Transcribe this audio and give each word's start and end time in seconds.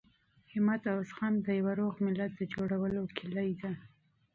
حوصله 0.51 0.87
او 0.93 0.99
زغم 1.09 1.33
د 1.45 1.47
یوه 1.59 1.73
روغ 1.79 1.93
ملت 2.05 2.31
د 2.35 2.41
جوړولو 2.53 3.01
کیلي 3.17 3.51
ده. 3.61 3.71